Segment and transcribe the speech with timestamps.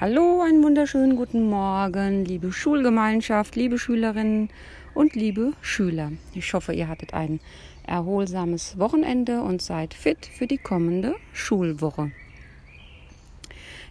[0.00, 4.48] Hallo, einen wunderschönen guten Morgen, liebe Schulgemeinschaft, liebe Schülerinnen
[4.94, 6.12] und liebe Schüler.
[6.34, 7.40] Ich hoffe, ihr hattet ein
[7.84, 12.12] erholsames Wochenende und seid fit für die kommende Schulwoche.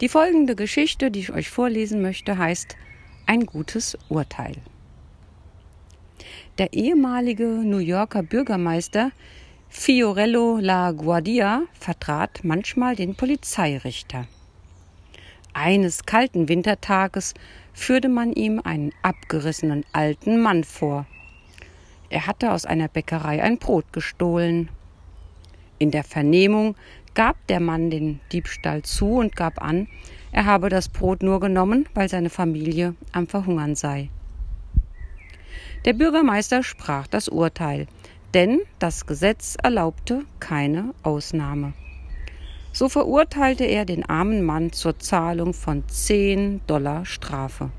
[0.00, 2.74] Die folgende Geschichte, die ich euch vorlesen möchte, heißt
[3.26, 4.56] Ein gutes Urteil.
[6.58, 9.12] Der ehemalige New Yorker Bürgermeister
[9.68, 14.26] Fiorello La Guardia vertrat manchmal den Polizeirichter.
[15.54, 17.34] Eines kalten Wintertages
[17.74, 21.06] führte man ihm einen abgerissenen alten Mann vor.
[22.08, 24.70] Er hatte aus einer Bäckerei ein Brot gestohlen.
[25.78, 26.74] In der Vernehmung
[27.14, 29.88] gab der Mann den Diebstahl zu und gab an,
[30.30, 34.08] er habe das Brot nur genommen, weil seine Familie am Verhungern sei.
[35.84, 37.86] Der Bürgermeister sprach das Urteil,
[38.32, 41.74] denn das Gesetz erlaubte keine Ausnahme.
[42.72, 47.70] So verurteilte er den armen Mann zur Zahlung von 10 Dollar Strafe.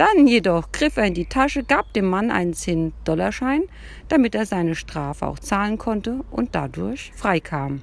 [0.00, 3.64] Dann jedoch griff er in die Tasche, gab dem Mann einen 10-Dollarschein,
[4.08, 7.82] damit er seine Strafe auch zahlen konnte und dadurch freikam.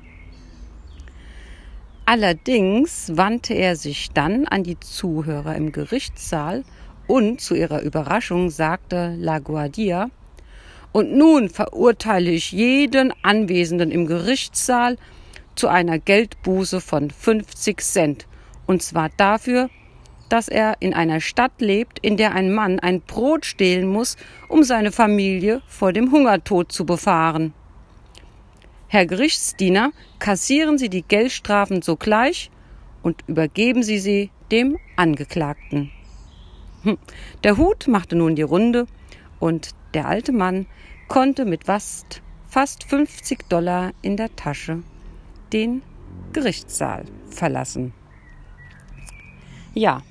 [2.05, 6.63] Allerdings wandte er sich dann an die Zuhörer im Gerichtssaal
[7.05, 10.09] und zu ihrer Überraschung sagte La Guardia,
[10.93, 14.97] und nun verurteile ich jeden Anwesenden im Gerichtssaal
[15.57, 18.27] zu einer Geldbuße von 50 Cent.
[18.65, 19.69] Und zwar dafür,
[20.29, 24.63] dass er in einer Stadt lebt, in der ein Mann ein Brot stehlen muss, um
[24.63, 27.53] seine Familie vor dem Hungertod zu befahren.
[28.87, 32.51] Herr Gerichtsdiener, kassieren Sie die Geldstrafen sogleich
[33.03, 35.91] und übergeben Sie sie dem Angeklagten.
[36.83, 36.97] Hm,
[37.43, 38.85] der Hut machte nun die Runde
[39.39, 40.67] und der alte Mann
[41.07, 44.83] konnte mit fast, fast 50 Dollar in der Tasche
[45.53, 45.81] den
[46.33, 47.93] Gerichtssaal verlassen.
[49.73, 50.01] Ja,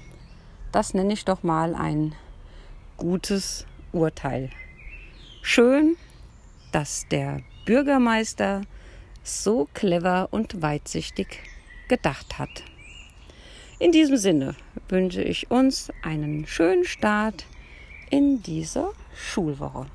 [0.72, 2.14] das nenne ich doch mal ein
[2.96, 4.50] gutes Urteil.
[5.42, 5.96] Schön,
[6.72, 8.62] dass der Bürgermeister
[9.22, 11.40] so clever und weitsichtig
[11.88, 12.62] gedacht hat.
[13.78, 14.54] In diesem Sinne
[14.88, 17.44] wünsche ich uns einen schönen Start
[18.10, 19.86] in dieser Schulwoche.